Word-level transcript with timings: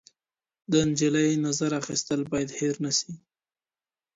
د 0.71 0.73
نجلۍ 0.89 1.31
نظر 1.45 1.71
اخیستل 1.81 2.19
باید 2.31 2.49
هېر 2.59 2.75
نه 2.83 2.91
سي. 2.97 3.11